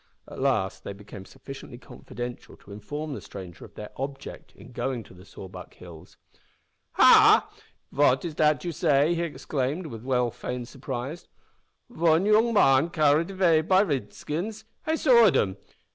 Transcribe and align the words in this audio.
At 0.27 0.39
last 0.39 0.83
they 0.83 0.93
became 0.93 1.25
sufficiently 1.25 1.77
confidential 1.77 2.57
to 2.57 2.71
inform 2.71 3.13
the 3.13 3.21
stranger 3.21 3.65
of 3.65 3.75
their 3.75 3.91
object 3.97 4.51
in 4.55 4.71
going 4.71 5.03
to 5.03 5.13
the 5.13 5.25
Sawback 5.25 5.75
Hills. 5.75 6.17
"Ha! 6.93 7.47
Vat 7.91 8.25
is 8.25 8.33
dat 8.33 8.63
you 8.65 8.71
say?" 8.71 9.13
he 9.13 9.21
exclaimed, 9.21 9.85
with 9.85 10.01
well 10.03 10.31
feigned 10.31 10.67
surprise; 10.67 11.27
"von 11.87 12.25
yoong 12.25 12.51
man 12.51 12.89
carried 12.89 13.29
avay 13.29 13.61
by 13.61 13.83
Ridskins. 13.83 14.63
I 14.87 14.95
saw'd 14.95 15.35
dem! 15.35 15.57